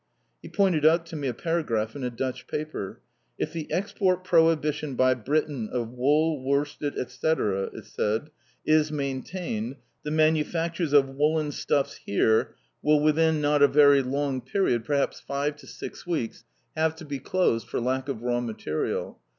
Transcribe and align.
He 0.41 0.49
pointed 0.49 0.83
out 0.83 1.05
to 1.05 1.15
me 1.15 1.27
a 1.27 1.33
paragraph 1.35 1.95
in 1.95 2.03
a 2.03 2.09
Dutch 2.09 2.47
paper. 2.47 3.01
"If 3.37 3.53
the 3.53 3.71
export 3.71 4.23
prohibition 4.23 4.95
by 4.95 5.13
Britain 5.13 5.69
of 5.71 5.89
wool, 5.91 6.43
worsted, 6.43 6.97
etc., 6.97 7.69
is 8.65 8.91
maintained, 8.91 9.75
the 10.01 10.09
manufactures 10.09 10.91
of 10.93 11.07
woollen 11.09 11.51
stuffs 11.51 11.97
here 11.97 12.55
will 12.81 12.99
within 12.99 13.41
not 13.41 13.61
a 13.61 13.67
very 13.67 14.01
long 14.01 14.41
period, 14.41 14.85
perhaps 14.85 15.19
five 15.19 15.55
to 15.57 15.67
six 15.67 16.07
weeks, 16.07 16.45
have 16.75 16.95
to 16.95 17.05
be 17.05 17.19
closed 17.19 17.67
for 17.67 17.79
lack 17.79 18.09
of 18.09 18.23
raw 18.23 18.39
material. 18.39 19.19